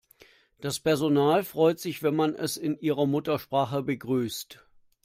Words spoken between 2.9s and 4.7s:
Muttersprache begrüßt.